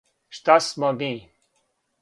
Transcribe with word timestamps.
Шта 0.35 0.55
смо 0.65 0.89
ми. 0.99 1.13